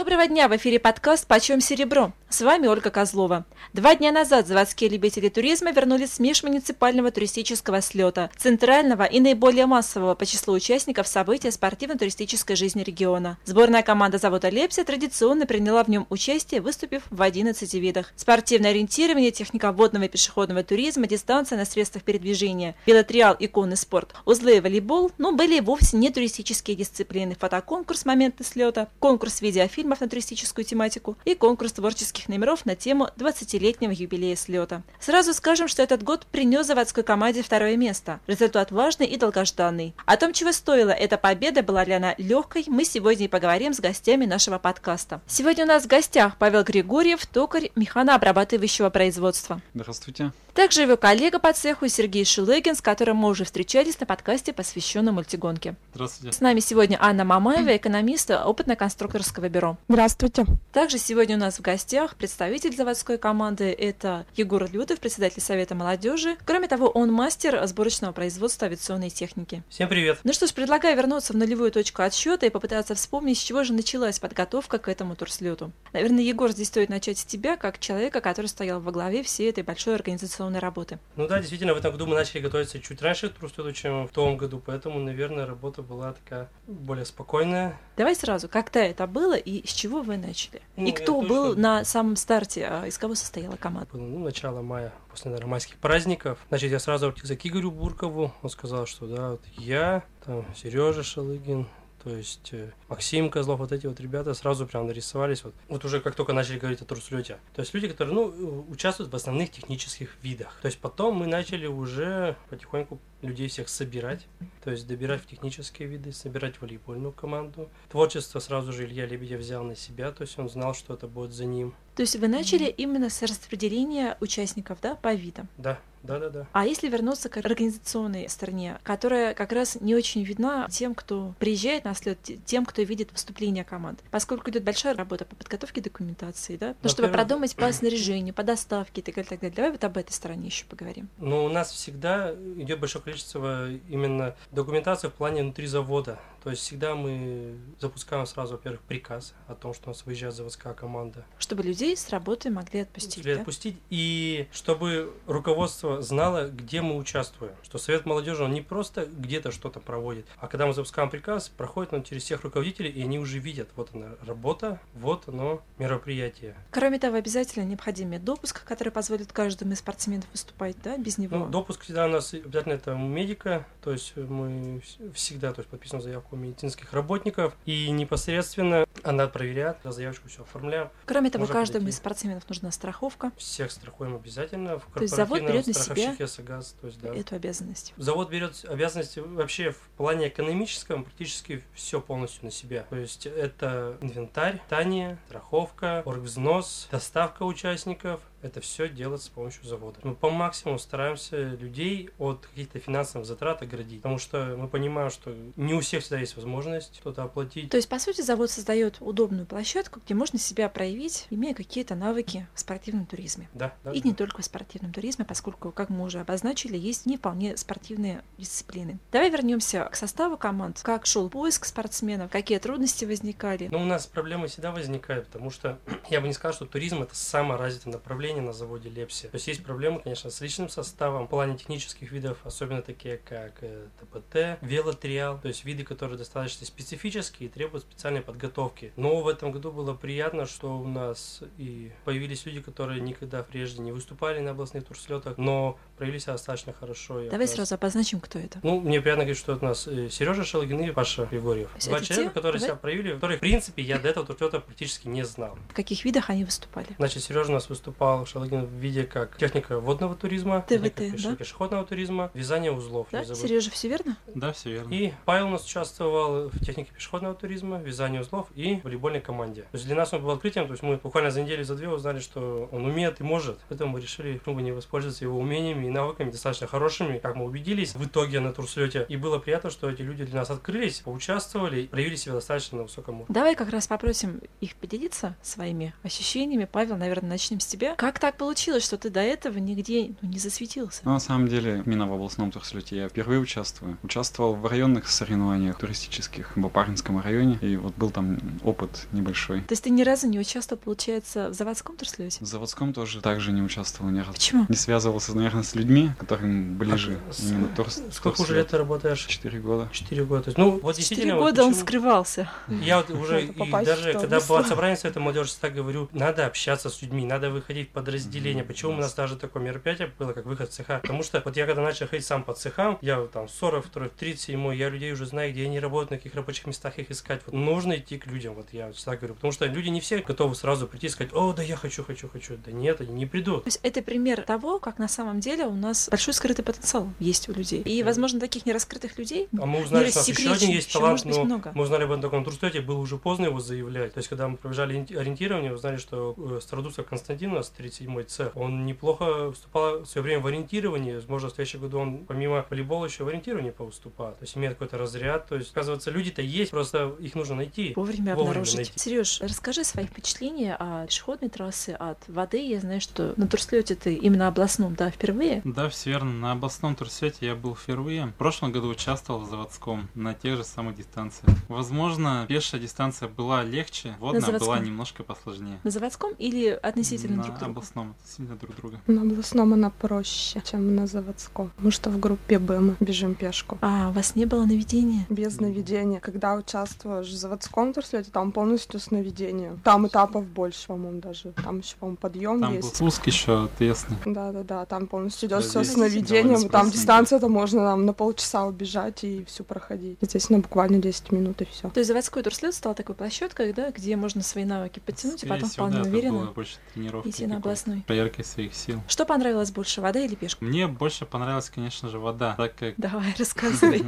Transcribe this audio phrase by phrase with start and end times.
[0.00, 0.48] Доброго дня!
[0.48, 3.44] В эфире подкаст «Почем серебро?» С вами Ольга Козлова.
[3.72, 10.14] Два дня назад заводские любители туризма вернулись с межмуниципального туристического слета, центрального и наиболее массового
[10.14, 13.36] по числу участников события спортивно-туристической жизни региона.
[13.44, 18.12] Сборная команда завода «Лепся» традиционно приняла в нем участие, выступив в 11 видах.
[18.14, 24.14] Спортивное ориентирование, техника водного и пешеходного туризма, дистанция на средствах передвижения, велотриал и конный спорт,
[24.24, 27.34] узлы и волейбол, но были вовсе не туристические дисциплины.
[27.40, 33.08] Фотоконкурс «Моменты слета», конкурс видеофильмов на туристическую тематику и конкурс творческих творческих номеров на тему
[33.16, 34.82] 20-летнего юбилея слета.
[35.00, 38.20] Сразу скажем, что этот год принес заводской команде второе место.
[38.26, 39.94] Результат важный и долгожданный.
[40.06, 43.80] О том, чего стоила эта победа, была ли она легкой, мы сегодня и поговорим с
[43.80, 45.20] гостями нашего подкаста.
[45.26, 49.60] Сегодня у нас в гостях Павел Григорьев, токарь механообрабатывающего производства.
[49.74, 50.32] Здравствуйте.
[50.54, 55.14] Также его коллега по цеху Сергей Шелыгин, с которым мы уже встречались на подкасте, посвященном
[55.14, 55.76] мультигонке.
[55.94, 56.36] Здравствуйте.
[56.36, 59.76] С нами сегодня Анна Мамаева, экономист опытно-конструкторского бюро.
[59.88, 60.44] Здравствуйте.
[60.72, 66.36] Также сегодня у нас в гостях представитель заводской команды, это Егор Лютов, председатель Совета молодежи.
[66.44, 69.62] Кроме того, он мастер сборочного производства авиационной техники.
[69.68, 70.18] Всем привет.
[70.24, 73.72] Ну что ж, предлагаю вернуться в нулевую точку отсчета и попытаться вспомнить, с чего же
[73.72, 75.72] началась подготовка к этому турслету.
[75.92, 79.62] Наверное, Егор, здесь стоит начать с тебя, как человека, который стоял во главе всей этой
[79.62, 80.98] большой организационной работы.
[81.16, 84.10] Ну да, действительно, в этом году мы начали готовиться чуть раньше к турслету, чем в
[84.10, 87.78] том году, поэтому, наверное, работа была такая более спокойная.
[87.96, 90.62] Давай сразу, когда это было и с чего вы начали?
[90.76, 93.90] Ну, и кто точно- был на самом старте, а из кого состояла команда?
[93.92, 96.38] Было, ну, начало мая, после, наверное, майских праздников.
[96.48, 98.32] Значит, я сразу обратился к Игорю Буркову.
[98.42, 101.66] Он сказал, что да, вот я, там, Сережа Шалыгин,
[102.02, 105.44] то есть э, Максим Козлов, вот эти вот ребята сразу прям нарисовались.
[105.44, 107.38] Вот, вот уже как только начали говорить о турслете.
[107.54, 110.58] То есть люди, которые, ну, э, участвуют в основных технических видах.
[110.62, 114.26] То есть потом мы начали уже потихоньку людей всех собирать.
[114.64, 117.68] То есть добирать в технические виды, собирать волейбольную команду.
[117.90, 121.32] Творчество сразу же Илья Лебедев взял на себя, то есть он знал, что это будет
[121.32, 121.74] за ним.
[121.96, 125.48] То есть вы начали именно с распределения участников, да, по видам.
[125.58, 126.46] Да, да, да, да.
[126.52, 131.84] А если вернуться к организационной стороне, которая как раз не очень видна тем, кто приезжает
[131.84, 136.56] на слет, те- тем, кто видит выступления команд, поскольку идет большая работа по подготовке документации,
[136.56, 139.56] да, ну, чтобы продумать по снаряжению, по доставке и так далее, так далее.
[139.56, 141.08] Давай вот об этой стороне еще поговорим.
[141.18, 146.18] Но у нас всегда идет большое количество именно документации в плане внутри завода.
[146.42, 150.74] То есть всегда мы запускаем сразу, во-первых, приказ о том, что у нас выезжает заводская
[150.74, 151.24] команда.
[151.38, 153.18] Чтобы людей с работы могли отпустить.
[153.18, 153.40] Если да?
[153.40, 157.52] отпустить, и чтобы руководство знало, где мы участвуем.
[157.62, 161.92] Что Совет молодежи, он не просто где-то что-то проводит, а когда мы запускаем приказ, проходит
[161.92, 166.56] он через всех руководителей, и они уже видят, вот она работа, вот оно мероприятие.
[166.70, 171.38] Кроме того, обязательно необходим допуск, который позволит каждому из спортсменов выступать, да, без него.
[171.38, 175.60] Ну, допуск всегда у нас обязательно это у медика, то есть мы вс- всегда то
[175.60, 181.42] есть, подписываем заявку у медицинских работников, и непосредственно она проверяет, заявочку все оформляем, Кроме того,
[181.42, 181.96] можно каждому прийти.
[181.96, 186.76] из спортсменов нужна страховка, всех страхуем обязательно в То есть завод берет на себя «Сагаз»,
[186.80, 187.14] то есть, да.
[187.14, 187.92] эту обязанность.
[187.96, 192.86] Завод берет обязанности вообще в плане экономическом практически все полностью на себя.
[192.88, 198.20] То есть это инвентарь, питание, страховка, оргвзнос, доставка участников.
[198.42, 199.98] Это все делается с помощью завода.
[200.02, 204.02] Мы по максимуму стараемся людей от каких-то финансовых затрат оградить.
[204.02, 207.70] Потому что мы понимаем, что не у всех всегда есть возможность что-то оплатить.
[207.70, 212.46] То есть, по сути, завод создает удобную площадку, где можно себя проявить, имея какие-то навыки
[212.54, 213.48] в спортивном туризме.
[213.52, 213.92] Да, да.
[213.92, 214.08] И да.
[214.08, 218.98] не только в спортивном туризме, поскольку, как мы уже обозначили, есть не вполне спортивные дисциплины.
[219.12, 220.80] Давай вернемся к составу команд.
[220.82, 223.68] Как шел поиск спортсменов, какие трудности возникали.
[223.70, 225.78] Но у нас проблемы всегда возникают, потому что
[226.10, 229.28] я бы не сказал, что туризм это самое развитое направление на заводе Лепси.
[229.28, 233.54] То есть есть проблемы, конечно, с личным составом в плане технических видов, особенно такие как
[233.62, 238.92] э, ТПТ, велотриал, то есть виды, которые достаточно специфические и требуют специальной подготовки.
[238.96, 243.82] Но в этом году было приятно, что у нас и появились люди, которые никогда прежде
[243.82, 247.22] не выступали на областных турслетах, но проявились достаточно хорошо.
[247.24, 248.60] Давай раз- сразу обозначим, кто это.
[248.62, 251.70] ну, мне приятно говорить, что это у нас Сережа Шелгин и Паша Григорьев.
[251.80, 252.66] Два это человека, те, которые да?
[252.66, 255.58] себя проявили, которые, в принципе, я до этого турслета практически не знал.
[255.70, 256.88] В каких видах они выступали?
[256.98, 261.36] Значит, Сережа у нас выступал Шалагин в виде как техника водного туризма, ТВТ, пеше- да?
[261.36, 263.08] пешеходного туризма, вязание узлов.
[263.12, 263.24] Да.
[263.24, 264.16] Сережа, все верно?
[264.34, 264.92] Да, все верно.
[264.92, 269.62] И Павел у нас участвовал в технике пешеходного туризма, вязании узлов и волейбольной команде.
[269.62, 271.88] То есть для нас он был открытием, то есть мы буквально за неделю, за две
[271.88, 273.58] узнали, что он умеет и может.
[273.68, 277.44] Поэтому мы решили, почему бы не воспользоваться его умениями и навыками достаточно хорошими, как мы
[277.44, 279.06] убедились в итоге на турслете.
[279.08, 283.16] И было приятно, что эти люди для нас открылись, поучаствовали, проявили себя достаточно на высоком
[283.16, 283.34] уровне.
[283.34, 286.68] Давай как раз попросим их поделиться своими ощущениями.
[286.70, 287.94] Павел, наверное, начнем с тебя.
[287.94, 291.02] Как так получилось, что ты до этого нигде ну, не засветился?
[291.04, 293.98] Ну, на самом деле, именно в областном турслете я впервые участвую.
[294.02, 299.60] Участвовал в районных соревнованиях туристических в Апаринском районе, и вот был там опыт небольшой.
[299.62, 302.38] То есть ты ни разу не участвовал, получается, в заводском турслете?
[302.44, 304.32] В заводском тоже также не участвовал ни разу.
[304.32, 304.66] Почему?
[304.68, 308.02] Не связывался, наверное, с людьми, которым ближе А, с- именно турс.
[308.10, 308.40] Сколько турслет.
[308.40, 309.24] уже лет ты работаешь?
[309.24, 309.88] Четыре года.
[309.92, 310.52] Четыре года.
[310.56, 311.36] Ну, вот Четыре действительно...
[311.36, 312.50] вот года он скрывался.
[312.68, 317.02] Я вот уже и даже когда было собрание Совета молодежи, всегда говорю, надо общаться с
[317.02, 318.60] людьми, надо выходить в подразделения.
[318.62, 320.98] Мгм, Почему у нас даже такое мероприятие было, как выход в цеха?
[321.02, 324.88] Потому что вот я когда начал ходить сам по цехам, я там 42 37 я
[324.88, 327.42] людей уже знаю, где они работают, на каких рабочих местах их искать.
[327.46, 329.34] Вот нужно идти к людям, вот я всегда говорю.
[329.34, 332.28] Потому что люди не все готовы сразу прийти и сказать, о, да я хочу, хочу,
[332.28, 332.56] хочу.
[332.64, 333.64] Да нет, они не придут.
[333.64, 337.48] То есть это пример того, как на самом деле у нас большой скрытый потенциал есть
[337.48, 337.82] у людей.
[337.82, 340.98] И, возможно, таких нераскрытых людей А мы узнали, что у нас еще один есть еще
[340.98, 341.72] талант, но много.
[341.74, 344.14] мы узнали об этом таком турстете, было уже поздно его заявлять.
[344.14, 348.24] То есть, когда мы пробежали ориенти- ориентирование, узнали, что э, Стародубцев Константин, у нас 37-й
[348.24, 351.14] цех, он неплохо выступал в свое время в ориентировании.
[351.14, 354.38] Возможно, в следующем году он помимо волейбола еще в ориентировании повыступает.
[354.38, 355.48] То есть, имеет какой-то разряд.
[355.48, 357.92] То есть, оказывается, люди-то есть, просто их нужно найти.
[357.96, 358.76] Вовремя Вовремя обнаружить.
[358.76, 358.92] найти.
[358.96, 362.66] Сереж, расскажи свои впечатления от пешеходной трассы, от воды.
[362.66, 365.62] Я знаю, что на турслете ты именно областном, да, впервые.
[365.64, 366.32] Да, все верно.
[366.32, 368.26] На областном турсете я был впервые.
[368.26, 371.56] В прошлом году участвовал в заводском на тех же самых дистанциях.
[371.68, 375.78] Возможно, пешая дистанция была легче, водная была немножко посложнее.
[375.84, 377.69] На заводском или относительно на друг друга?
[377.70, 379.00] Областном сильно друг друга.
[379.06, 381.70] На областном она проще, чем на заводском.
[381.76, 383.78] Потому что в группе Б мы бежим пешку.
[383.80, 385.26] А, у вас не было наведения?
[385.30, 386.20] Без наведения.
[386.20, 389.80] Когда участвуешь в заводском турслете, там полностью с наведением.
[389.84, 391.52] Там этапов больше, по-моему, даже.
[391.64, 392.96] Там еще, по-моему, подъем Там был есть.
[392.96, 394.18] спуск еще ответственный.
[394.26, 396.68] Да, да, да, там полностью идет Да, все с наведением.
[396.68, 400.18] Там дистанция-то можно там на полчаса убежать и всю проходить.
[400.20, 401.88] Здесь на буквально 10 минут и все.
[401.90, 405.54] То есть заводской турслет стал такой площадкой, да, где можно свои навыки подтянуть, Скорее и
[405.56, 407.28] потом всего, вполне да, это уверенно больше тренировки.
[407.28, 408.02] идти на областной.
[408.06, 409.00] Проверкой своих сил.
[409.08, 410.64] Что понравилось больше, вода или пешка?
[410.64, 414.02] Мне больше понравилась, конечно же, вода, так как Давай, рассказывай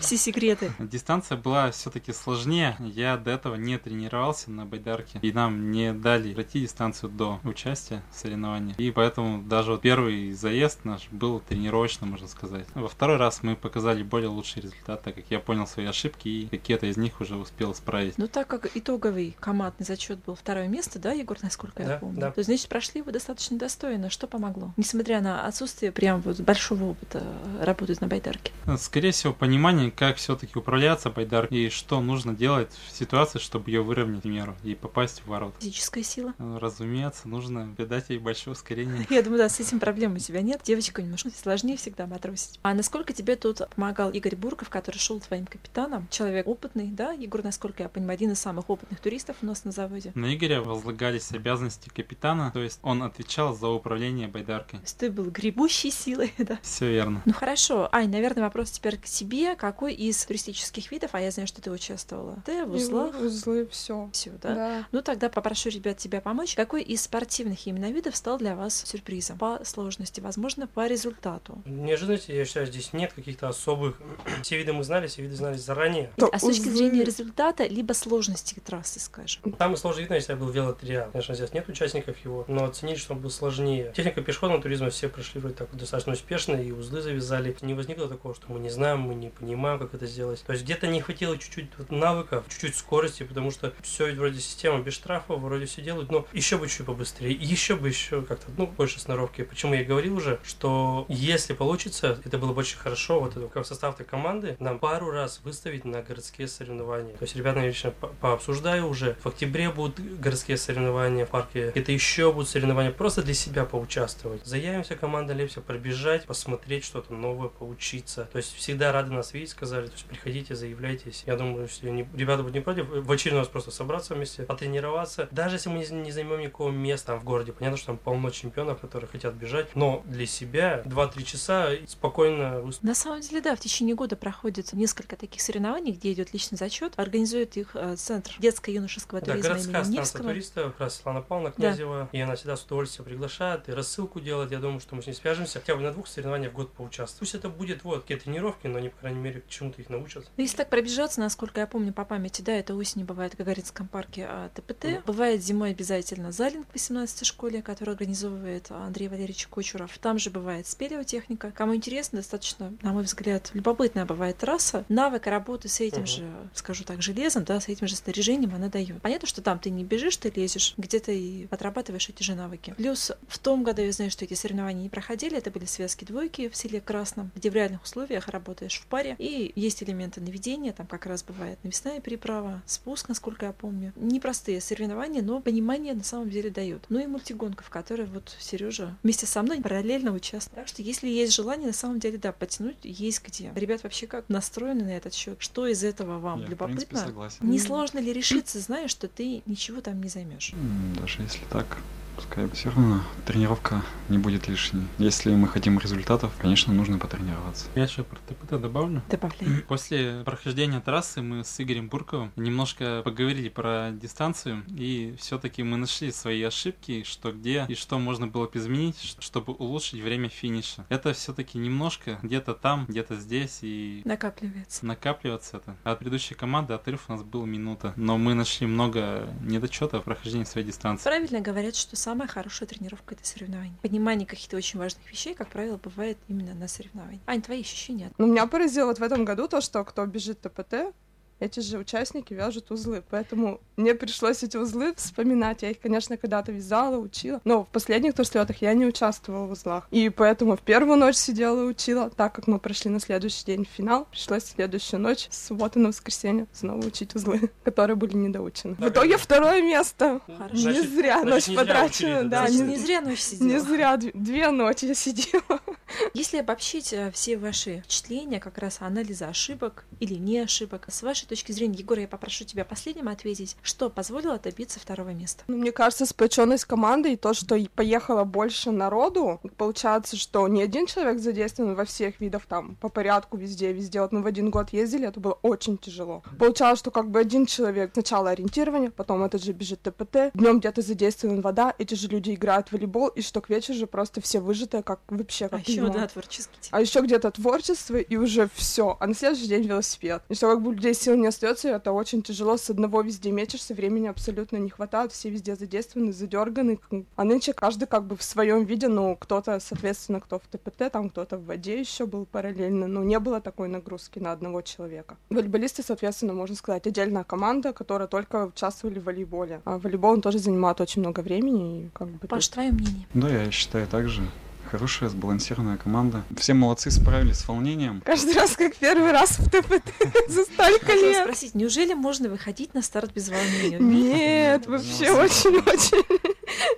[0.00, 0.72] все секреты.
[0.78, 2.76] Дистанция была все-таки сложнее.
[2.80, 5.18] Я до этого не тренировался на байдарке.
[5.22, 8.78] И нам не дали пройти дистанцию до участия в соревнованиях.
[8.78, 12.66] И поэтому даже вот первый заезд наш был тренировочным, можно сказать.
[12.74, 16.46] Во второй раз мы показали более лучший результат, так как я понял свои ошибки и
[16.48, 18.18] какие-то из них уже успел исправить.
[18.18, 22.20] Ну, так как итоговый командный зачет был второе место, да, Егор, насколько я Да, помню?
[22.20, 22.30] да.
[22.32, 24.10] То есть, значит, прошли вы достаточно достойно.
[24.10, 24.72] Что помогло?
[24.76, 27.22] Несмотря на отсутствие прям вот большого опыта
[27.60, 28.52] работать на байдарке.
[28.78, 33.82] Скорее всего, понимание, как все-таки управляться байдаркой и что нужно делать в ситуации, чтобы ее
[33.82, 35.54] выровнять, к примеру, и попасть в ворота.
[35.60, 36.34] Физическая сила.
[36.38, 39.06] Ну, Разумеется, нужно придать ей большое ускорение.
[39.10, 40.60] Я думаю, да, с этим проблем у тебя нет.
[40.64, 42.58] Девочка немножко сложнее всегда матросить.
[42.62, 46.08] А насколько тебе тут помогал Игорь Бурков, который шел твоим капитаном?
[46.10, 47.12] Человек опытный, да?
[47.12, 50.12] Егор, насколько я понимаю, один из самых опытных туристов у нас на заводе.
[50.14, 54.78] На Игоря возлагались обязанности капитана, то есть он отвечал за управление байдаркой.
[54.80, 56.58] То есть ты был гребущей силой, да?
[56.62, 57.22] Все верно.
[57.24, 57.88] Ну хорошо.
[57.92, 59.54] Ань, наверное, вопрос теперь к тебе.
[59.56, 63.66] Какой из туристических видов, а я знаю, что ты участвовала, ты в узлах, И узлы,
[63.70, 64.08] все.
[64.12, 64.54] все, да?
[64.54, 64.86] Да.
[64.92, 66.54] Ну тогда попрошу ребят тебя помочь.
[66.54, 69.38] Какой из спортивных именно видов стал для вас сюрпризом?
[69.38, 71.62] По сложности, возможно, по результату.
[71.66, 74.00] Неожиданности, я считаю, здесь нет каких-то особых.
[74.42, 76.10] Все виды мы знали, все виды знали заранее.
[76.16, 79.42] То а с точки узлы- зрения результата, либо сложности трассы, скажем.
[79.58, 81.10] Самый сложный вид, если был велотриал.
[81.10, 83.92] Конечно, здесь нет участников его, но оценили, что он был сложнее.
[83.94, 87.56] Техника пешеходного туризма все прошли вроде так достаточно успешно, и узлы завязали.
[87.60, 90.42] Не возникло такого, что мы не знаем, мы не понимаем, как это сделать.
[90.46, 94.80] То есть где-то не хватило чуть-чуть вот навыков, чуть-чуть скорости, потому что все вроде система
[94.80, 98.66] без штрафов, вроде все делают, но еще бы чуть побыстрее, еще бы еще как-то, ну,
[98.66, 99.42] больше сноровки.
[99.42, 103.94] Почему я говорил уже, что если получится, это было бы очень хорошо, вот это, состав
[103.94, 107.14] этой команды, нам пару раз выставить на городские соревнования.
[107.14, 111.72] То есть ребята, я лично по- пообсуждаю уже, в октябре будут городские соревнования в парке,
[111.74, 112.59] это еще будут соревнования,
[112.96, 114.44] просто для себя поучаствовать.
[114.44, 118.28] Заявимся, команда Лепся, пробежать, посмотреть что-то новое, поучиться.
[118.32, 121.24] То есть всегда рады нас видеть, сказали, то есть приходите, заявляйтесь.
[121.26, 125.28] Я думаю, если они- ребята будут не против, в очередной раз просто собраться вместе, потренироваться.
[125.30, 128.30] Даже если мы не, не займем никакого места там в городе, понятно, что там полно
[128.30, 132.62] чемпионов, которые хотят бежать, но для себя 2-3 часа спокойно.
[132.82, 136.92] На самом деле, да, в течение года проходит несколько таких соревнований, где идет личный зачет.
[136.96, 140.28] Организует их э, Центр детско-юношеского Да, туризма городская имени станция Невского.
[140.30, 144.50] туристов, как раз Светлана Павловна Князева, и она всегда с удовольствием приглашает, и рассылку делает,
[144.52, 147.18] я думаю, что мы с ней свяжемся, хотя бы на двух соревнованиях в год поучаствовать.
[147.20, 150.24] Пусть это будет вот такие тренировки, но они, по крайней мере, к чему-то их научат.
[150.36, 153.88] Ну, Если так пробежаться, насколько я помню по памяти, да, это осенью бывает в Гагаринском
[153.88, 154.84] парке а, ТПТ.
[154.84, 155.02] Мгм.
[155.06, 159.96] Бывает зимой обязательно залинг в 18 школе, который организовывает Андрей Валерьевич Кочуров.
[159.98, 161.50] Там же бывает спелеотехника.
[161.52, 164.84] Кому интересно, достаточно, на мой взгляд, любопытная бывает трасса.
[164.88, 166.06] Навык работы с этим Мгм.
[166.06, 169.00] же, скажу так, железом, да, с этим же снаряжением она дает.
[169.02, 172.74] Понятно, что там ты не бежишь, ты лезешь, где-то и отрабатываешь эти же навыки.
[172.76, 176.48] Плюс в том году я знаю, что эти соревнования не проходили, это были связки двойки
[176.48, 180.86] в селе Красном, где в реальных условиях работаешь в паре, и есть элементы наведения, там
[180.86, 183.92] как раз бывает навесная переправа, спуск, насколько я помню.
[183.96, 186.84] Непростые соревнования, но понимание на самом деле дают.
[186.88, 190.56] Ну и мультигонка, в которой вот Сережа вместе со мной параллельно участвует.
[190.56, 193.52] Так что если есть желание, на самом деле, да, потянуть есть где.
[193.54, 195.36] Ребят вообще как настроены на этот счет?
[195.40, 196.98] Что из этого вам Я, в принципе, любопытно?
[196.98, 197.36] согласен.
[197.42, 200.52] Не сложно ли решиться, зная, что ты ничего там не займешь?
[201.00, 201.78] Даже если так,
[202.20, 204.82] пускай все равно тренировка не будет лишней.
[204.98, 207.66] Если мы хотим результатов, конечно, нужно потренироваться.
[207.74, 209.02] Я еще про ТПТ добавлю.
[209.08, 209.62] Добавляй.
[209.68, 216.12] После прохождения трассы мы с Игорем Бурковым немножко поговорили про дистанцию, и все-таки мы нашли
[216.12, 220.84] свои ошибки, что где и что можно было бы изменить, чтобы улучшить время финиша.
[220.88, 224.84] Это все-таки немножко где-то там, где-то здесь, и Накапливается.
[224.84, 225.76] накапливаться это.
[225.84, 230.04] А От предыдущей команды отрыв у нас был минута, но мы нашли много недочетов в
[230.04, 231.04] прохождении своей дистанции.
[231.04, 233.76] Правильно говорят, что самая хорошая тренировка это соревнование.
[233.82, 237.20] Понимание каких-то очень важных вещей, как правило, бывает именно на соревновании.
[237.24, 238.10] Ань, твои ощущения?
[238.18, 240.92] Но меня поразило вот в этом году то, что кто бежит ТПТ,
[241.40, 243.02] эти же участники вяжут узлы.
[243.10, 245.62] Поэтому мне пришлось эти узлы вспоминать.
[245.62, 247.40] Я их, конечно, когда-то вязала, учила.
[247.44, 249.88] Но в последних турслетах я не участвовала в узлах.
[249.90, 252.10] И поэтому в первую ночь сидела и учила.
[252.10, 255.78] Так как мы прошли на следующий день в финал, пришлось в следующую ночь, с субботы
[255.78, 258.74] на воскресенье, снова учить узлы, которые были недоучены.
[258.74, 260.20] В итоге второе место.
[260.26, 260.54] Хорошо.
[260.54, 263.48] Не Значит- зря значит, ночь не зря потрачена, да, Значит, не- не зря ночь сидела.
[263.48, 265.60] Не зря дв- две ночи я сидела.
[266.14, 271.26] Если обобщить э, все ваши впечатления, как раз анализа ошибок или не ошибок, с вашей
[271.30, 275.44] точки зрения, Егор, я попрошу тебя последним ответить, что позволило добиться второго места?
[275.46, 280.86] Ну, мне кажется, сплоченность команды и то, что поехало больше народу, получается, что не один
[280.86, 284.00] человек задействован во всех видах там по порядку везде, везде.
[284.00, 286.22] Вот мы в один год ездили, это было очень тяжело.
[286.38, 290.82] Получалось, что как бы один человек сначала ориентирование, потом этот же бежит ТПТ, днем где-то
[290.82, 294.40] задействован вода, эти же люди играют в волейбол, и что к вечеру же просто все
[294.40, 295.92] выжатые, как вообще А как еще, лимон.
[295.92, 296.58] да, творческий.
[296.72, 298.96] А еще где-то творчество, и уже все.
[298.98, 300.22] А на следующий день велосипед.
[300.28, 302.56] И что как бы у людей сил не остается, это очень тяжело.
[302.56, 306.78] С одного везде мечешься, времени абсолютно не хватает, все везде задействованы, задерганы.
[307.16, 311.10] А нынче каждый как бы в своем виде, ну, кто-то, соответственно, кто в ТПТ, там
[311.10, 312.86] кто-то в воде еще был параллельно.
[312.86, 315.16] Ну, не было такой нагрузки на одного человека.
[315.30, 319.60] Волейболисты, соответственно, можно сказать, отдельная команда, которая только участвовали в волейболе.
[319.64, 321.84] А волейбол он тоже занимает очень много времени.
[321.84, 323.06] И как бы Паш, тут- твое мнение?
[323.14, 324.22] Да, я считаю так же.
[324.70, 326.22] Хорошая, сбалансированная команда.
[326.36, 328.02] Все молодцы, справились с волнением.
[328.04, 329.82] Каждый раз как первый раз в ТПТ
[330.28, 331.22] за столько Хотела лет.
[331.24, 333.78] спросить, неужели можно выходить на старт без волнения?
[333.80, 336.04] Нет, вообще очень-очень.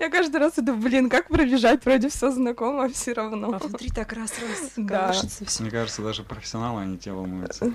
[0.00, 3.50] Я каждый раз иду, блин, как пробежать, вроде все знакомо, все А равно.
[3.50, 5.12] внутри так раз-раз Да.
[5.60, 7.72] Мне кажется, даже профессионалы, они те волнуются.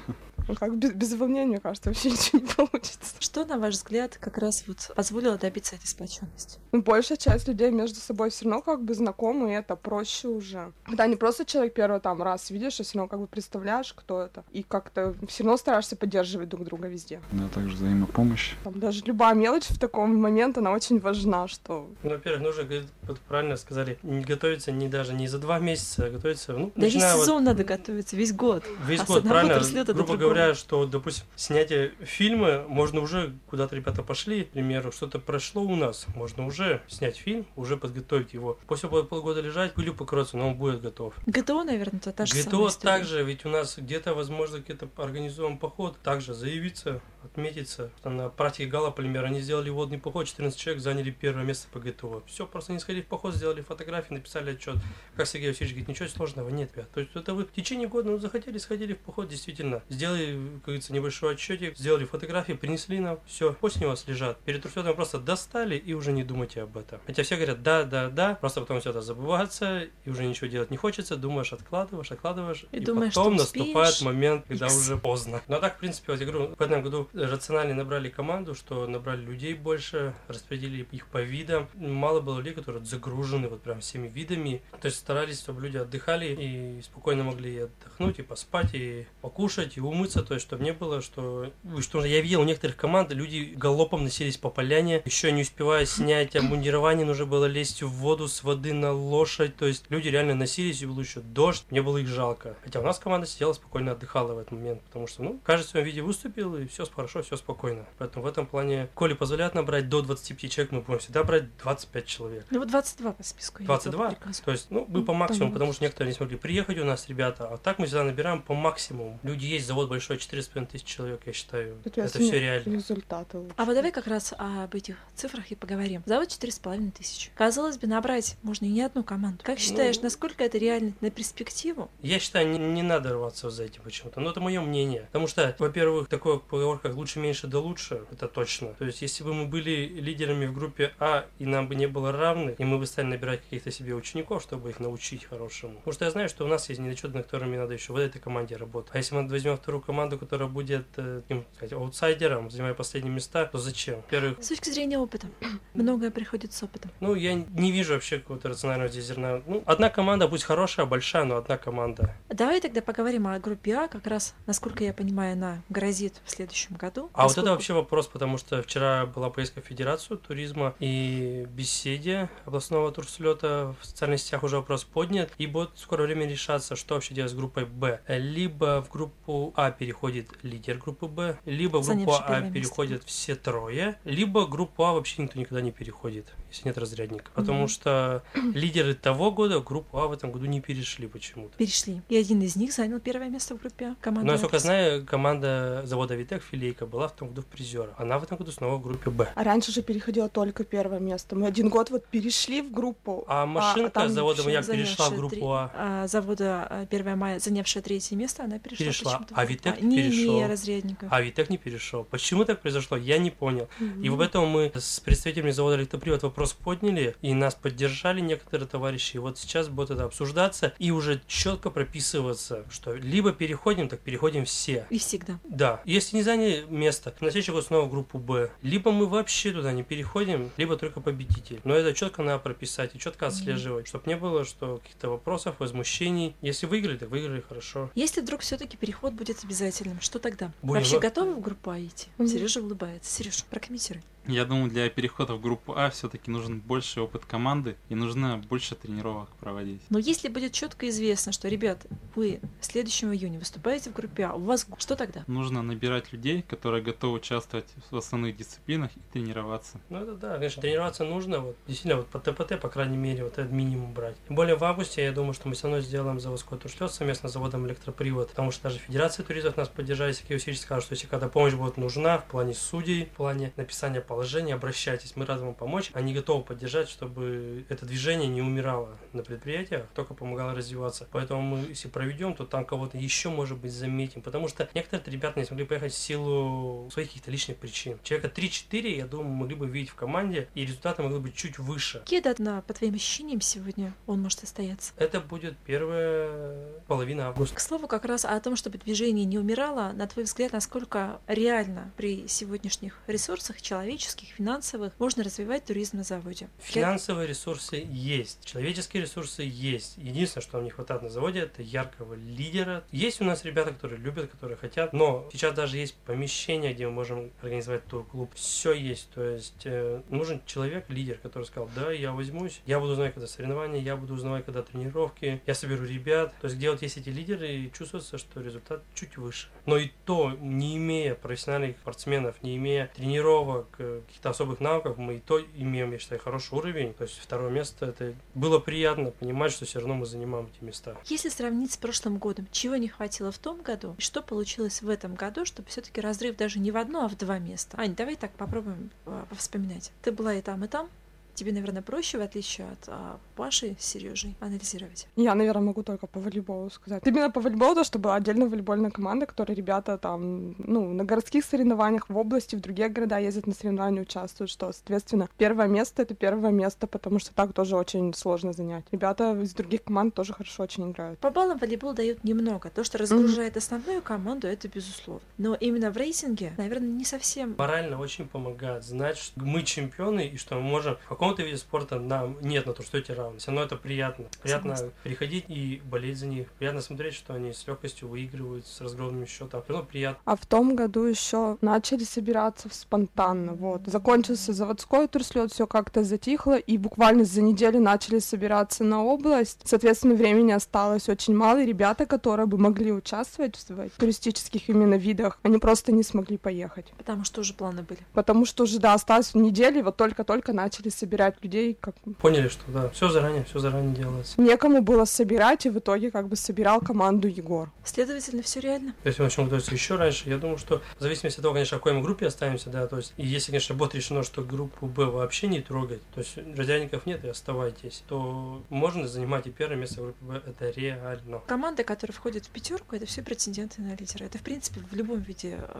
[0.48, 3.16] Ну, Как без, без волнения, мне кажется, вообще ничего не получится.
[3.20, 6.60] Что, на ваш взгляд, как раз вот позволило добиться этой сплоченности?
[6.72, 10.72] Ну, большая часть людей между собой все равно как бы знакомы, и это проще уже.
[10.86, 14.22] Когда не просто человек первый там раз видишь, а все равно как бы представляешь, кто
[14.22, 14.44] это.
[14.52, 17.22] И как-то все равно стараешься поддерживать друг друга везде.
[17.32, 18.54] Да, также взаимопомощь.
[18.64, 22.64] Там даже любая мелочь в таком момент, она очень важна, что Ну, во-первых, нужно,
[23.04, 26.86] вот правильно сказали, не готовиться не даже не за два месяца, а готовиться, ну, Да
[26.86, 28.64] весь начиная вот сезон надо готовиться, весь год.
[28.86, 29.60] Весь А год, правильно?
[29.94, 30.37] Грубо другого.
[30.38, 35.76] Говоря, что, допустим, снятие фильма, можно уже, куда-то ребята пошли, к примеру, что-то прошло у
[35.76, 38.60] нас, можно уже снять фильм, уже подготовить его.
[38.68, 41.14] После будет полгода лежать, пылью покроется, но он будет готов.
[41.26, 45.98] ГТО, наверное, это та же ГТО также, ведь у нас где-то, возможно, где-то организуем поход,
[46.04, 47.92] также заявиться, отметиться.
[48.02, 51.80] Там на практике Гала, например, они сделали водный поход, 14 человек заняли первое место по
[51.80, 52.24] ГТО.
[52.28, 54.78] Все, просто не сходили в поход, сделали фотографии, написали отчет.
[55.16, 56.92] Как Сергей Васильевич говорит, ничего сложного нет, ребят.
[56.92, 59.84] То есть это вы в течение года ну, захотели, сходили в поход, действительно.
[59.90, 64.40] Сделали, как говорится, небольшой отчетик, сделали фотографии, принесли нам, все, пусть они у вас лежат.
[64.42, 67.00] Перед турслетом просто достали и уже не думайте об этом.
[67.06, 70.72] Хотя все говорят, да, да, да, просто потом все это забывается, и уже ничего делать
[70.72, 74.76] не хочется, думаешь, откладываешь, откладываешь, И и, думаешь, потом наступает момент, когда Икс.
[74.78, 75.42] уже поздно.
[75.48, 78.88] Ну а так, в принципе, вот я говорю, в этом году рационально набрали команду, что
[78.88, 81.68] набрали людей больше, распределили их по видам.
[81.76, 84.62] Мало было людей, которые загружены вот прям всеми видами.
[84.82, 89.78] То есть старались, чтобы люди отдыхали и спокойно могли и отдохнуть, и поспать, и покушать,
[89.78, 91.52] и умыться вопросы, то есть, чтобы не было, что...
[91.80, 96.36] Что я видел у некоторых команд, люди галопом носились по поляне, еще не успевая снять
[96.36, 100.82] обмундирование, нужно было лезть в воду с воды на лошадь, то есть люди реально носились,
[100.82, 102.56] и был еще дождь, мне было их жалко.
[102.64, 105.70] Хотя у нас команда сидела спокойно отдыхала в этот момент, потому что, ну, каждый в
[105.70, 107.86] своем виде выступил, и все хорошо, все спокойно.
[107.98, 112.06] Поэтому в этом плане, коли позволяют набрать до 25 человек, мы будем всегда брать 25
[112.06, 112.46] человек.
[112.50, 113.64] Ну вот 22 по списку.
[113.64, 114.16] 22?
[114.44, 115.54] То есть, ну, мы по Ну, максимуму, понятно.
[115.54, 117.48] потому что некоторые не смогли приехать у нас, ребята.
[117.48, 119.20] А так мы всегда набираем по максимуму.
[119.24, 121.74] Люди есть, завод большой, 4,5 тысяч человек, я считаю.
[121.84, 122.74] Это Соответственно, все реально.
[122.76, 123.54] Результаты лучше.
[123.58, 126.04] А вот давай как раз об этих цифрах и поговорим.
[126.06, 127.32] Завод 4,5 тысячи.
[127.36, 129.40] Казалось бы, набрать можно и не одну команду.
[129.44, 131.90] Как считаешь, Ну- насколько это реально на перспективу?
[132.02, 134.20] Я считаю, не, не надо рваться за этим почему-то.
[134.20, 135.02] Но это мое мнение.
[135.08, 138.70] Потому что, во-первых, такой поговор, как лучше, меньше, да лучше, это точно.
[138.76, 142.12] То есть, если бы мы были лидерами в группе А, и нам бы не было
[142.12, 145.76] равных, и мы бы стали набирать каких-то себе учеников, чтобы их научить хорошему.
[145.78, 148.20] Потому что я знаю, что у нас есть недочеты, над которыми надо еще в этой
[148.20, 148.92] команде работать.
[148.94, 153.46] А если мы возьмем вторую команду, которая будет, э, таким сказать, аутсайдером, занимая последние места,
[153.46, 153.96] то зачем?
[153.96, 155.28] Во-первых, С точки зрения опыта.
[155.74, 156.92] Многое приходит с опытом.
[157.00, 159.42] ну, я не вижу вообще какого-то рационального здесь зерна.
[159.48, 162.14] Ну, одна команда, пусть хорошая, большая, но одна команда.
[162.30, 166.76] Давай тогда поговорим о группе А, как раз, насколько я понимаю, она грозит в следующем
[166.76, 167.10] году.
[167.14, 171.48] А вот Поскольку- это вообще вопрос, потому что вчера была поездка в Федерацию туризма и
[171.50, 176.76] беседе областного турслета в социальных сетях уже вопрос поднят, и будет в скорое время решаться,
[176.76, 178.02] что вообще делать с группой Б.
[178.08, 182.54] Либо в группу А переходит лидер группы Б, либо в группу А первое место.
[182.54, 187.32] переходят все трое, либо группу А вообще никто никогда не переходит, если нет разрядника.
[187.34, 187.68] Потому Мгм.
[187.68, 191.56] что лидеры того года группу А в этом году не перешли почему-то.
[191.58, 192.02] Перешли.
[192.10, 193.96] И один из них занял первое место в группе А.
[194.02, 194.64] Команда Но, насколько «Атлас».
[194.64, 197.94] знаю, команда завода Витек, Филейка, была в том году в призера.
[197.98, 199.32] Она в этом году снова в группе Б.
[199.36, 201.36] А раньше же переходило только первое место.
[201.36, 203.24] Мы один год вот перешли в группу.
[203.28, 205.72] А машинка там завода вообще «Маяк» перешла в группу три- А.
[206.04, 208.86] а, завода а, 1 мая, занявшая третье место, она перешла.
[208.86, 209.26] Перешла.
[209.32, 210.34] А группу Витек Не перешел.
[210.36, 211.08] имея разрядника.
[211.12, 212.04] А Витек не перешел.
[212.04, 213.68] Почему так произошло, я не понял.
[213.80, 214.14] И Мгм.
[214.14, 219.16] об этом мы с представителями завода «Электропривод» вопрос подняли, и нас поддержали некоторые товарищи.
[219.16, 224.46] И вот сейчас будет это обсуждаться и уже четко прописываться, что либо переходим, так переходим
[224.46, 224.86] все.
[224.90, 225.40] И всегда.
[225.44, 228.52] Да, если не заняли место, на следующий год снова группу Б.
[228.62, 231.60] Либо мы вообще туда не переходим, либо только победитель.
[231.64, 236.36] Но это четко надо прописать и четко отслеживать, чтобы не было что каких-то вопросов, возмущений.
[236.42, 237.90] Если выиграли, так выиграли хорошо.
[237.96, 240.52] Если вдруг все-таки переход будет обязательным, что тогда?
[240.62, 242.08] Будем Вообще во- готовы в группу А идти?
[242.18, 242.28] Мгм.
[242.28, 243.12] Сережа улыбается.
[243.12, 244.04] Сережа, прокомментируй.
[244.28, 248.76] Я думаю, для перехода в группу А все-таки нужен больше опыт команды и нужно больше
[248.76, 249.82] тренировок проводить.
[249.90, 254.34] Но если будет четко известно, что, ребят, вы в следующем июне выступаете в группе А,
[254.34, 255.24] у вас что тогда?
[255.28, 259.80] Нужно набирать людей, которые готовы участвовать в основных дисциплинах и тренироваться.
[259.90, 261.40] Ну это да, конечно, тренироваться нужно.
[261.40, 264.16] Вот, действительно, вот по ТПТ, по крайней мере, вот этот минимум брать.
[264.28, 267.34] Тем более в августе, я думаю, что мы все равно сделаем заводской туршлет совместно с
[267.34, 271.30] заводом электропривод, потому что даже Федерация туризмов нас поддержали, Сергей Васильевич скажет, что если когда
[271.30, 275.92] помощь будет нужна в плане судей, в плане написания положения, обращайтесь, мы рады вам помочь.
[275.94, 281.08] Они готовы поддержать, чтобы это движение не умирало на предприятиях, только помогало развиваться.
[281.12, 285.40] Поэтому мы, если проведем, то там кого-то еще, может быть, заметим, потому что некоторые ребята
[285.40, 288.00] не смогли поехать в силу своих каких-то личных причин.
[288.02, 292.00] Человека 3-4, я думаю, могли бы видеть в команде, и результаты могли быть чуть выше.
[292.00, 294.94] Какие даты, на- по твоим ощущениям, сегодня он может состояться?
[294.98, 297.56] Это будет первая половина августа.
[297.56, 301.92] К слову, как раз о том, чтобы движение не умирало, на твой взгляд, насколько реально
[301.98, 303.62] при сегодняшних ресурсах
[303.98, 306.50] человеческих, финансовых можно развивать туризм на заводе?
[306.60, 309.98] Финансовые ресурсы есть, человеческие ресурсы есть.
[309.98, 312.84] Единственное, что нам не хватает на заводе, это яркого лидера.
[312.92, 316.94] Есть у нас ребята, которые любят, которые хотят, но сейчас даже есть помещение, где мы
[316.94, 318.32] можем организовать тур-клуб.
[318.36, 322.96] Все есть, то есть э, нужен человек, лидер, который сказал, да, я возьмусь, я буду
[322.96, 326.34] знать, когда соревнования, я буду узнавать, когда тренировки, я соберу ребят.
[326.40, 329.48] То есть где вот есть эти лидеры, и чувствуется, что результат чуть выше.
[329.66, 335.16] Но и то, не имея профессиональных спортсменов, не имея тренировок, э, каких-то особых навыков, мы
[335.16, 336.94] и то имеем, я считаю, хороший уровень.
[336.94, 340.96] То есть второе место, это было приятно понимать, что все равно мы занимаем эти места.
[341.06, 344.90] Если сравнить с прошлым годом, чего не хватило в том году, и что получилось в
[344.90, 347.78] этом году, чтобы все-таки разрыв даже не в одно, а в два места?
[347.80, 349.92] Ань, давай так попробуем а, повспоминать.
[350.02, 350.90] Ты была и там, и там.
[351.38, 355.08] Тебе, наверное, проще, в отличие от а, Паши с Сережей, анализировать.
[355.16, 357.06] Я, наверное, могу только по волейболу сказать.
[357.06, 361.46] Именно по волейболу, то, что была отдельная волейбольная команда, которая ребята там, ну, на городских
[361.46, 366.16] соревнованиях в области, в другие города ездят на соревнования, участвуют, что, соответственно, первое место— это
[366.16, 368.86] первое место, потому что так тоже очень сложно занять.
[368.92, 371.20] Ребята из других команд тоже хорошо очень играют.
[371.20, 372.72] По баллам волейбол дают немного.
[372.72, 375.22] То, что разгружает основную команду, это безусловно.
[375.38, 377.54] Но именно в рейтинге, наверное, не совсем...
[377.60, 381.58] Морально очень помогает знать, что мы чемпионы и что мы можем в каком какому-то виде
[381.58, 383.40] спорта нам нет на то, что эти равны.
[383.40, 384.26] Все равно это приятно.
[384.42, 385.00] Приятно Согласна.
[385.04, 386.52] приходить и болеть за них.
[386.54, 389.62] Приятно смотреть, что они с легкостью выигрывают с разгромным счетом.
[389.64, 390.22] Все равно приятно.
[390.26, 393.54] А в том году еще начали собираться спонтанно.
[393.54, 393.82] Вот.
[393.86, 399.62] Закончился заводской турслет, все как-то затихло, и буквально за неделю начали собираться на область.
[399.66, 405.40] Соответственно, времени осталось очень мало, и ребята, которые бы могли участвовать в туристических именно видах,
[405.44, 406.94] они просто не смогли поехать.
[406.98, 408.00] Потому что уже планы были.
[408.14, 412.90] Потому что уже, да, осталось недели, вот только-только начали собирать людей, как Поняли, что да,
[412.90, 414.40] все заранее, все заранее делается.
[414.40, 417.72] некому было собирать, и в итоге как бы собирал команду Егор.
[417.84, 418.94] Следовательно, все реально.
[419.04, 420.30] То есть мы начнем готовиться еще раньше.
[420.30, 422.98] Я думаю, что в зависимости от того, конечно, в какой мы группе останемся, да, то
[422.98, 427.06] есть, и если, конечно, будет решено, что группу Б вообще не трогать, то есть разрядников
[427.06, 431.40] нет и оставайтесь, то можно занимать и первое место в группе Б, это реально.
[431.48, 434.26] Команды, которые входят в пятерку, это все претенденты на лидера.
[434.26, 435.80] Это, в принципе, в любом виде э,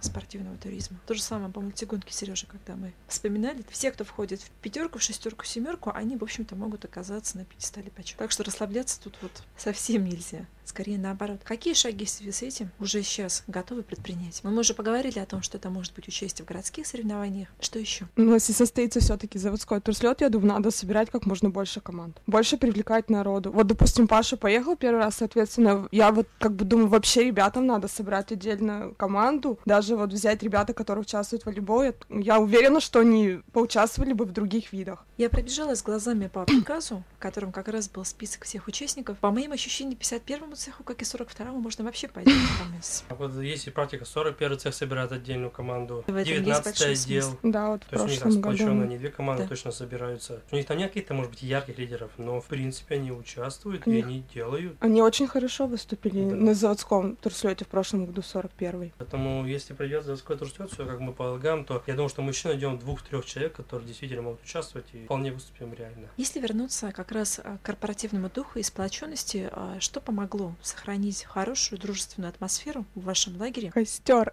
[0.00, 0.98] спортивного туризма.
[1.06, 3.64] То же самое по мультигонке Сережа, когда мы вспоминали.
[3.70, 7.44] Все, кто входит в пятерку, в шестерку, в семерку, они, в общем-то, могут оказаться на
[7.44, 8.18] пьедестале почета.
[8.18, 10.46] Так что расслабляться тут вот совсем нельзя.
[10.66, 11.40] Скорее наоборот.
[11.44, 14.40] Какие шаги в связи с этим уже сейчас готовы предпринять?
[14.42, 17.48] Мы уже поговорили о том, что это может быть участие в городских соревнованиях.
[17.60, 18.08] Что еще?
[18.16, 22.20] Ну, если состоится все-таки заводской турслет, я думаю, надо собирать как можно больше команд.
[22.26, 23.52] Больше привлекать народу.
[23.52, 27.86] Вот, допустим, Паша поехал первый раз, соответственно, я вот как бы думаю, вообще ребятам надо
[27.86, 29.60] собрать отдельно команду.
[29.66, 31.94] Даже вот взять ребята, которые участвуют в волейболе.
[32.10, 35.06] Я уверена, что они поучаствовали бы в других видах.
[35.16, 39.18] Я пробежалась глазами по приказу, в котором как раз был список всех участников.
[39.18, 43.04] По моим ощущениям, 51-му цеху, как и 42-му, можно вообще пойти выполнять.
[43.08, 46.92] А вот есть и практика, 41 цех собирает отдельную команду, В этом есть 19 большой
[46.92, 47.22] отдел.
[47.22, 47.36] смысл.
[47.42, 49.48] Да, вот в То есть у них сплоченно, они две команды Да.
[49.48, 50.42] точно собираются.
[50.50, 53.90] У них там нет каких-то, может быть, ярких лидеров, но, в принципе, они участвуют, У
[53.90, 54.76] и они делают.
[54.80, 56.34] Они очень хорошо выступили Да.
[56.36, 58.92] на заводском турслете в прошлом году, 41-й.
[58.98, 62.78] Поэтому, если пройдет заводскую трансляцию, как мы полагаем, то я думаю, что мы еще найдем
[62.78, 66.08] двух-трех человек, которые действительно могут участвовать и вполне выступим реально.
[66.16, 71.78] Если вернуться как раз а, к корпоративному духу и сплоченности, а, что помогло сохранить хорошую
[71.78, 73.70] дружественную атмосферу в вашем лагере?
[73.70, 74.32] Костер.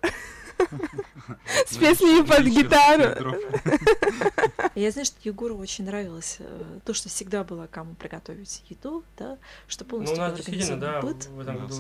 [1.68, 3.36] С песнями под гитару.
[4.76, 9.38] Я знаю, что Егору очень нравилось э, то, что всегда было кому приготовить еду, да,
[9.68, 11.26] что Ну, полностью у нас действительно, да, быт.
[11.28, 11.76] в этом году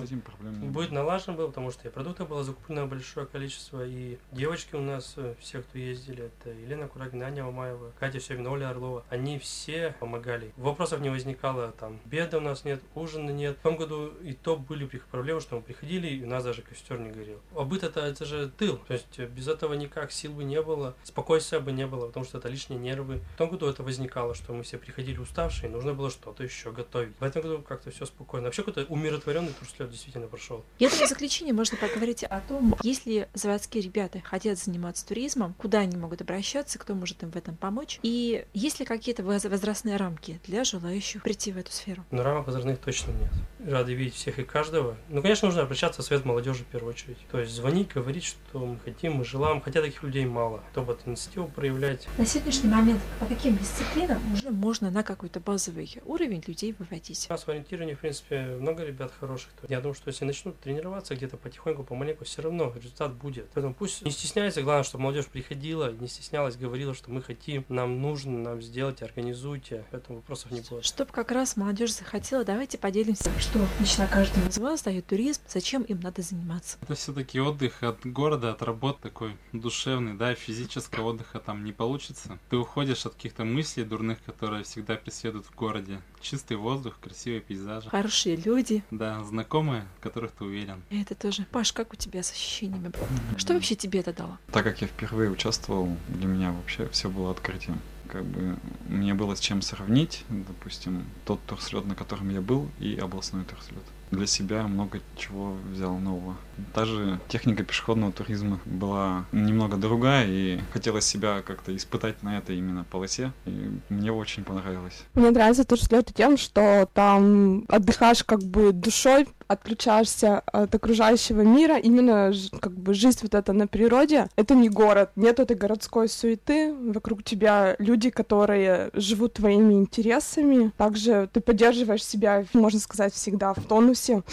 [0.52, 0.88] было.
[0.90, 5.36] налажен был, потому что и продуктов было закуплено большое количество, и девочки у нас, э,
[5.40, 10.54] все, кто ездили, это Елена Курагина, Аня Мамаева, Катя Севина, Оля Орлова, они все помогали.
[10.58, 13.58] Вопросов не возникало, там, беда у нас нет, ужина нет.
[13.58, 17.00] В том году и то были проблемы, что мы приходили, и у нас даже костер
[17.00, 17.40] не горел.
[17.56, 20.62] А быт это, это же тыл, то есть э, без этого никак сил бы не
[20.62, 23.22] было, спокойствия бы не было, потому что это лишние нервы.
[23.36, 27.14] В том году это возникало, что мы все приходили уставшие, нужно было что-то еще готовить.
[27.20, 28.46] В этом году как-то все спокойно.
[28.46, 30.64] Вообще какой-то умиротворенный турслет действительно прошел.
[30.80, 35.80] Я думаю, в заключение можно поговорить о том, если заводские ребята хотят заниматься туризмом, куда
[35.80, 39.98] они могут обращаться, кто может им в этом помочь, и есть ли какие-то воз- возрастные
[39.98, 42.06] рамки для желающих прийти в эту сферу.
[42.12, 43.32] Но рамок возрастных точно нет.
[43.70, 44.98] Рады видеть всех и каждого.
[45.10, 47.18] Ну, конечно, нужно обращаться в совет молодежи в первую очередь.
[47.32, 49.62] То есть звонить, говорить, что мы хотим, мы желаем.
[49.62, 50.64] Хотя таких людей мало.
[50.72, 52.08] Кто будет инициативу проявлять.
[52.18, 57.26] На сегодняшний момент по каким дисциплинам уже можно на какой-то базовый уровень людей выводить?
[57.30, 59.50] У нас в ориентировании, в принципе, много ребят хороших.
[59.68, 63.50] Я думаю, что если начнут тренироваться где-то потихоньку, помаленьку, все равно результат будет.
[63.54, 68.02] Поэтому пусть не стесняется, главное, чтобы молодежь приходила, не стеснялась, говорила, что мы хотим, нам
[68.02, 69.86] нужно, нам сделайте, организуйте.
[69.92, 70.86] Поэтому вопросов не будет.
[70.86, 75.84] Чтобы как раз молодежь захотела, давайте поделимся, что лично каждому из вас дает туризм, зачем
[75.84, 76.78] им надо заниматься.
[76.82, 82.38] Это все-таки отдых от города, от работы такой душевный, да, физического отдыха там не получится.
[82.50, 86.02] Ты уходишь от каких-то мыслей дурных, которые всегда преследуют в городе.
[86.22, 87.90] Чистый воздух, красивые пейзажи.
[87.90, 90.82] Хорошие люди, Да, знакомые, в которых ты уверен.
[90.90, 91.46] и это тоже.
[91.52, 92.92] Паш, как у тебя с ощущениями?
[93.38, 94.38] Что вообще тебе это дало?
[94.52, 97.80] Так как я впервые участвовал, для меня вообще все было открытием.
[98.10, 102.96] Как бы мне было с чем сравнить, допустим, тот турслет, на котором я был, и
[102.98, 103.84] областной турслет.
[104.14, 106.36] Для себя много чего взял нового.
[106.76, 112.84] Даже техника пешеходного туризма была немного другая, и хотелось себя как-то испытать на этой именно
[112.84, 115.04] полосе, и мне очень понравилось.
[115.16, 122.34] Мне нравится турслет тем, что там отдыхаешь как бы душой, отключаешься от окружающего мира, именно
[122.60, 124.28] как бы жизнь вот эта на природе.
[124.36, 130.72] Это не город, нет этой городской суеты, вокруг тебя люди, которые живут твоими интересами.
[130.78, 134.24] Также ты поддерживаешь себя, можно сказать, всегда в тонусе.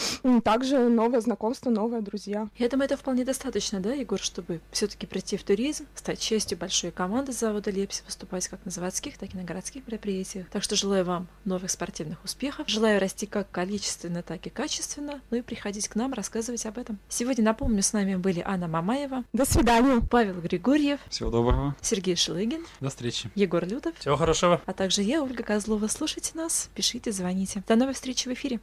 [0.45, 2.49] Также новое знакомство, новые друзья.
[2.59, 6.91] Я думаю, это вполне достаточно, да, Егор, чтобы все-таки прийти в туризм, стать частью большой
[6.91, 10.47] команды завода Лепси, выступать как на заводских, так и на городских мероприятиях.
[10.51, 15.39] Так что желаю вам новых спортивных успехов, желаю расти как количественно, так и качественно, ну
[15.39, 16.99] и приходить к нам, рассказывать об этом.
[17.09, 19.25] Сегодня, напомню, с нами были Анна Мамаева.
[19.33, 20.01] До свидания.
[20.11, 21.01] Павел Григорьев.
[21.09, 21.75] Всего доброго.
[21.81, 22.65] Сергей Шелыгин.
[22.81, 23.31] До встречи.
[23.35, 23.97] Егор Лютов.
[23.99, 24.61] Всего хорошего.
[24.67, 25.87] А также я, Ольга Козлова.
[25.89, 27.63] Слушайте нас, пишите, звоните.
[27.67, 28.61] До новой встречи в эфире.